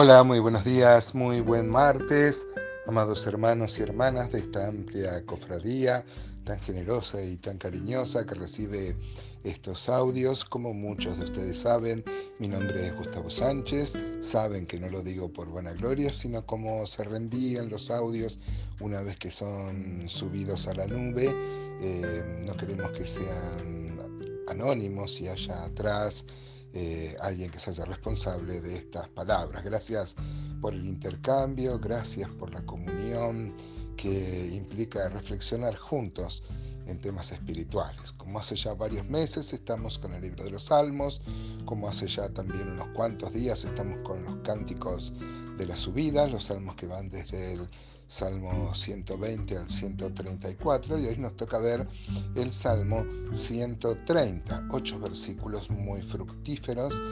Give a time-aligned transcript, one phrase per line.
[0.00, 2.46] Hola, muy buenos días, muy buen martes,
[2.86, 6.06] amados hermanos y hermanas de esta amplia cofradía
[6.44, 8.96] tan generosa y tan cariñosa que recibe
[9.42, 10.44] estos audios.
[10.44, 12.04] Como muchos de ustedes saben,
[12.38, 13.94] mi nombre es Gustavo Sánchez.
[14.20, 18.38] Saben que no lo digo por vanagloria, sino como se reenvían los audios
[18.78, 21.34] una vez que son subidos a la nube.
[21.80, 23.98] Eh, no queremos que sean
[24.46, 26.24] anónimos y haya atrás
[26.72, 29.64] eh, alguien que se haga responsable de estas palabras.
[29.64, 30.16] Gracias
[30.60, 33.54] por el intercambio, gracias por la comunión
[33.96, 36.44] que implica reflexionar juntos
[36.86, 38.12] en temas espirituales.
[38.12, 41.20] Como hace ya varios meses estamos con el libro de los Salmos,
[41.64, 45.12] como hace ya también unos cuantos días estamos con los cánticos
[45.58, 47.68] de la subida, los salmos que van desde el
[48.08, 51.86] Salmo 120 al 134 y hoy nos toca ver
[52.34, 57.02] el Salmo 130, ocho versículos muy fructíferos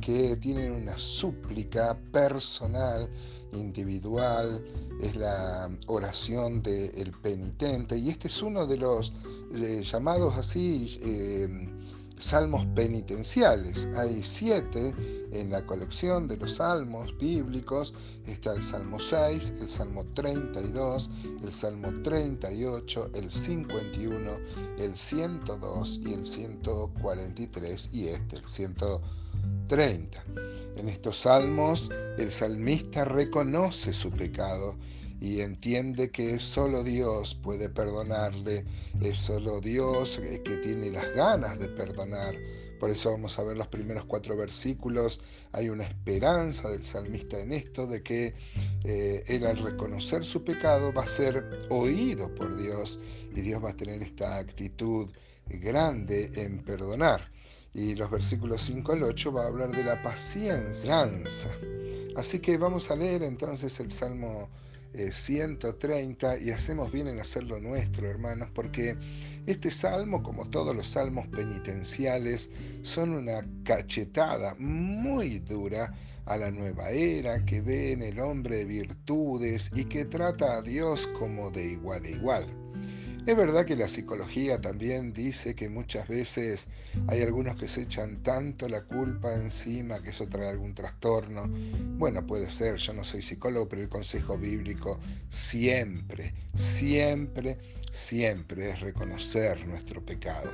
[0.00, 3.10] que tienen una súplica personal,
[3.52, 4.64] individual,
[5.02, 9.12] es la oración del penitente y este es uno de los
[9.54, 11.68] eh, llamados así eh,
[12.18, 13.88] salmos penitenciales.
[13.96, 14.94] Hay siete
[15.32, 17.94] en la colección de los salmos bíblicos.
[18.26, 21.10] Está el Salmo 6, el Salmo 32,
[21.42, 24.30] el Salmo 38, el 51,
[24.78, 30.24] el 102 y el 143 y este, el 130.
[30.76, 34.76] En estos salmos el salmista reconoce su pecado
[35.24, 38.66] y entiende que solo Dios puede perdonarle,
[39.00, 42.36] es solo Dios que tiene las ganas de perdonar.
[42.78, 45.22] Por eso vamos a ver los primeros cuatro versículos.
[45.52, 48.34] Hay una esperanza del salmista en esto, de que
[48.84, 52.98] eh, él al reconocer su pecado va a ser oído por Dios
[53.34, 55.08] y Dios va a tener esta actitud
[55.46, 57.30] grande en perdonar.
[57.72, 61.08] Y los versículos 5 al 8 va a hablar de la paciencia.
[62.14, 64.50] Así que vamos a leer entonces el Salmo
[65.10, 68.96] 130 y hacemos bien en hacerlo nuestro, hermanos, porque
[69.46, 72.50] este salmo, como todos los salmos penitenciales,
[72.82, 75.92] son una cachetada muy dura
[76.26, 81.06] a la nueva era que ve en el hombre virtudes y que trata a Dios
[81.18, 82.63] como de igual a igual.
[83.26, 86.68] Es verdad que la psicología también dice que muchas veces
[87.06, 91.48] hay algunos que se echan tanto la culpa encima que eso trae algún trastorno.
[91.96, 97.58] Bueno, puede ser, yo no soy psicólogo, pero el consejo bíblico siempre, siempre,
[97.90, 100.50] siempre es reconocer nuestro pecado,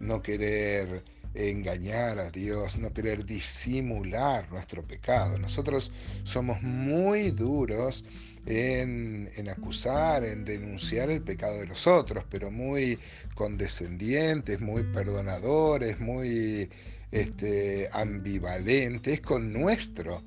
[0.00, 5.36] no querer engañar a Dios, no querer disimular nuestro pecado.
[5.38, 5.92] Nosotros
[6.22, 8.02] somos muy duros
[8.46, 12.98] en, acusar, en denunciar el pecado de los otros, pero muy
[13.34, 16.70] condescendientes, muy perdonadores, muy
[17.10, 20.22] este, ambivalentes con nuestro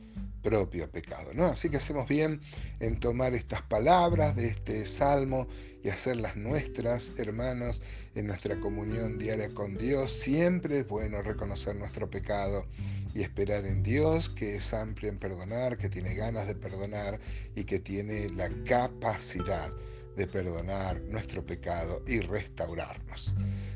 [0.47, 1.33] propio pecado.
[1.33, 1.45] ¿no?
[1.47, 2.39] Así que hacemos bien
[2.79, 5.45] en tomar estas palabras de este salmo
[5.83, 7.81] y hacerlas nuestras, hermanos,
[8.15, 10.09] en nuestra comunión diaria con Dios.
[10.09, 12.65] Siempre es bueno reconocer nuestro pecado
[13.13, 17.19] y esperar en Dios, que es amplio en perdonar, que tiene ganas de perdonar
[17.53, 19.73] y que tiene la capacidad
[20.15, 23.35] de perdonar nuestro pecado y restaurarnos.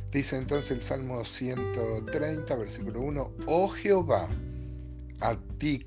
[0.09, 4.29] Dice entonces el Salmo 130, versículo 1, Oh Jehová,
[5.19, 5.79] a ti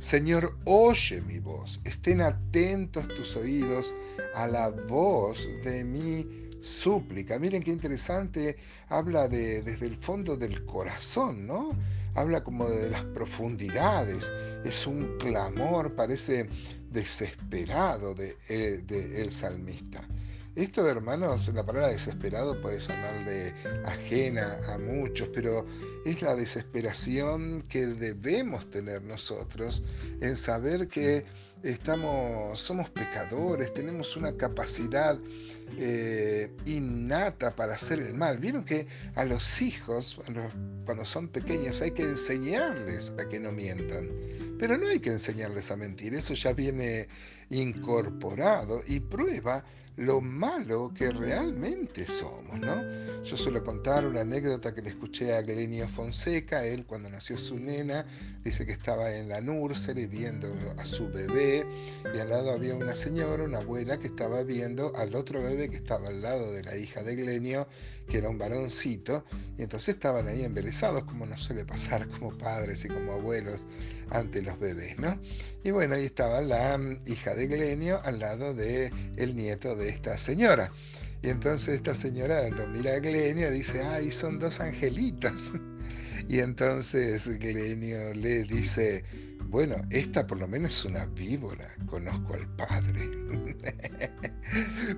[0.00, 3.92] Señor, oye mi voz, estén atentos tus oídos
[4.34, 6.26] a la voz de mi
[6.62, 7.38] súplica.
[7.38, 8.56] Miren qué interesante,
[8.88, 11.76] habla de, desde el fondo del corazón, ¿no?
[12.14, 14.32] Habla como de las profundidades,
[14.64, 16.48] es un clamor, parece
[16.90, 20.02] desesperado de, eh, de el salmista.
[20.56, 25.64] Esto, hermanos, la palabra desesperado puede sonarle ajena a muchos, pero
[26.04, 29.84] es la desesperación que debemos tener nosotros
[30.20, 31.24] en saber que
[31.62, 35.16] estamos, somos pecadores, tenemos una capacidad
[35.78, 38.38] eh, innata para hacer el mal.
[38.38, 40.20] Vieron que a los hijos,
[40.84, 44.08] cuando son pequeños, hay que enseñarles a que no mientan.
[44.58, 47.08] Pero no hay que enseñarles a mentir, eso ya viene
[47.48, 49.64] incorporado y prueba
[49.96, 52.82] lo malo que realmente somos, ¿no?
[53.22, 57.58] Yo suelo contar una anécdota que le escuché a Glenio Fonseca, él cuando nació su
[57.58, 58.06] nena,
[58.42, 61.66] dice que estaba en la nursery viendo a su bebé
[62.14, 65.76] y al lado había una señora, una abuela, que estaba viendo al otro bebé que
[65.76, 67.68] estaba al lado de la hija de Glenio,
[68.08, 69.24] que era un varoncito,
[69.58, 73.66] y entonces estaban ahí embelesados, como nos suele pasar como padres y como abuelos
[74.10, 75.20] ante los bebés, ¿no?
[75.62, 80.16] Y bueno, ahí estaba la hija de Glenio al lado de el nieto de esta
[80.16, 80.72] señora.
[81.22, 85.52] Y entonces esta señora lo mira a Glenio y dice, ay, son dos angelitos.
[86.28, 89.02] Y entonces Glenio le dice,
[89.46, 93.10] bueno, esta por lo menos es una víbora, conozco al padre.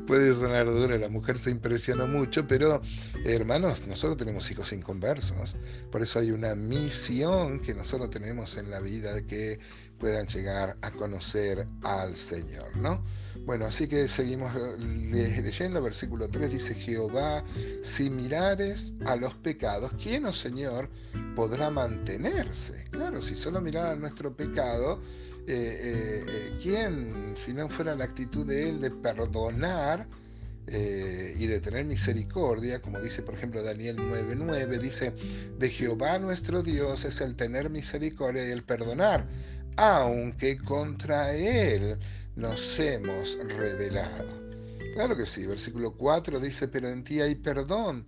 [0.06, 2.80] Puede sonar dura, la mujer se impresionó mucho, pero
[3.24, 5.56] hermanos, nosotros tenemos hijos inconversos,
[5.90, 9.60] por eso hay una misión que nosotros tenemos en la vida de que
[9.98, 13.04] puedan llegar a conocer al Señor, ¿no?
[13.44, 17.44] Bueno, así que seguimos leyendo, versículo 3 dice Jehová,
[17.82, 20.88] si mirares a los pecados, ¿quién, oh Señor,
[21.34, 22.84] podrá mantenerse?
[22.90, 25.00] Claro, si solo mirara nuestro pecado,
[25.46, 30.06] eh, eh, eh, ¿quién, si no fuera la actitud de Él de perdonar
[30.64, 35.12] y de tener misericordia, como dice por ejemplo Daniel 9:9, dice,
[35.58, 39.26] de Jehová nuestro Dios es el tener misericordia y el perdonar,
[39.76, 41.98] aunque contra Él
[42.36, 44.40] nos hemos revelado.
[44.94, 48.06] Claro que sí, versículo 4 dice, pero en ti hay perdón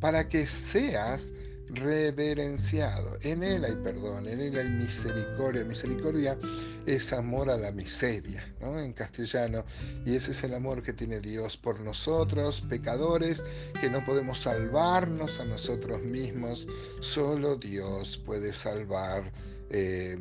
[0.00, 1.34] para que seas
[1.68, 3.18] reverenciado.
[3.22, 5.64] En Él hay perdón, en Él hay misericordia.
[5.64, 6.38] Misericordia
[6.86, 8.78] es amor a la miseria, ¿no?
[8.78, 9.64] En castellano.
[10.04, 13.42] Y ese es el amor que tiene Dios por nosotros, pecadores,
[13.80, 16.66] que no podemos salvarnos a nosotros mismos.
[17.00, 19.32] Solo Dios puede salvar
[19.70, 20.16] eh,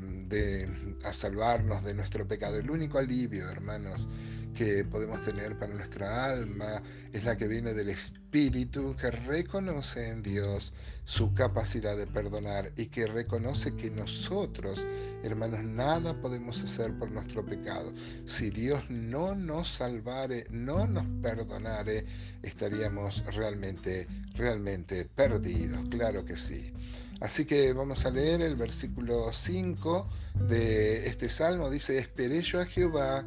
[1.04, 2.58] a salvarnos de nuestro pecado.
[2.58, 4.10] El único alivio, hermanos,
[4.56, 6.82] que podemos tener para nuestra alma
[7.12, 10.74] es la que viene del Espíritu, que reconoce en Dios
[11.04, 14.86] su capacidad de perdonar y que reconoce que nosotros,
[15.24, 17.94] hermanos, nada podemos hacer por nuestro pecado.
[18.26, 22.06] Si Dios no nos salvare, no nos perdonare,
[22.42, 25.82] estaríamos realmente, realmente perdidos.
[25.90, 26.72] Claro que sí.
[27.20, 30.10] Así que vamos a leer el versículo 5
[30.48, 31.70] de este salmo.
[31.70, 33.26] Dice, esperé yo a Jehová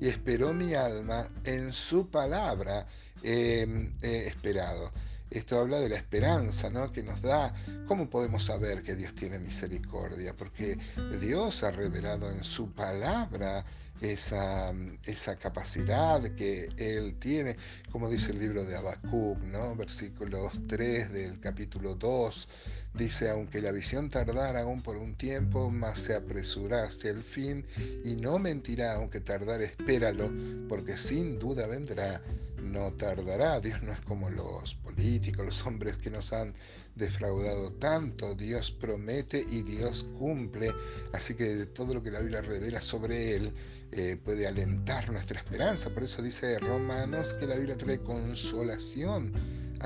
[0.00, 2.86] y esperó mi alma en su palabra
[3.22, 3.66] he
[4.02, 4.92] esperado.
[5.30, 6.92] Esto habla de la esperanza ¿no?
[6.92, 7.52] que nos da.
[7.88, 10.34] ¿Cómo podemos saber que Dios tiene misericordia?
[10.36, 10.78] Porque
[11.20, 13.64] Dios ha revelado en su palabra
[14.00, 14.72] esa,
[15.04, 17.56] esa capacidad que Él tiene,
[17.90, 19.74] como dice el libro de Habacuc, ¿no?
[19.74, 22.48] versículos 3 del capítulo 2,
[22.96, 27.64] dice, aunque la visión tardara aún por un tiempo, más se apresurará hacia el fin
[28.04, 30.30] y no mentirá, aunque tardar, espéralo,
[30.68, 32.22] porque sin duda vendrá
[32.66, 33.60] no tardará.
[33.60, 36.54] Dios no es como los políticos, los hombres que nos han
[36.94, 38.34] defraudado tanto.
[38.34, 40.72] Dios promete y Dios cumple.
[41.12, 43.52] Así que todo lo que la Biblia revela sobre Él
[43.92, 45.90] eh, puede alentar nuestra esperanza.
[45.90, 49.32] Por eso dice Romanos que la Biblia trae consolación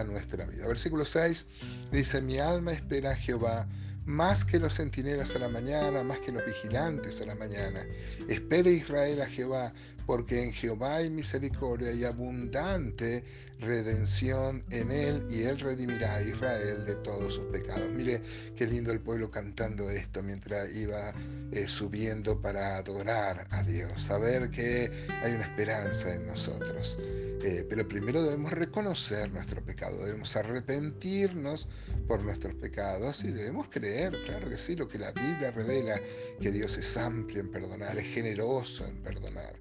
[0.05, 0.67] nuestra vida.
[0.67, 1.47] Versículo 6
[1.93, 3.67] dice, mi alma espera a Jehová
[4.11, 7.87] más que los centinelas a la mañana, más que los vigilantes a la mañana.
[8.29, 9.73] Espere Israel a Jehová,
[10.07, 13.25] porque en Jehová hay misericordia y abundante
[13.61, 17.91] redención en él, y él redimirá a Israel de todos sus pecados.
[17.93, 18.23] Mire
[18.57, 21.13] qué lindo el pueblo cantando esto mientras iba
[21.53, 24.91] eh, subiendo para adorar a Dios, saber que
[25.23, 26.99] hay una esperanza en nosotros.
[27.43, 31.69] Eh, pero primero debemos reconocer nuestro pecado, debemos arrepentirnos
[32.07, 35.99] por nuestros pecados y debemos creer, claro que sí, lo que la Biblia revela,
[36.39, 39.55] que Dios es amplio en perdonar, es generoso en perdonar.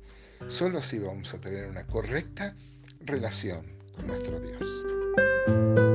[0.48, 2.56] Solo así vamos a tener una correcta
[3.02, 3.66] relación
[3.96, 5.89] con nuestro Dios.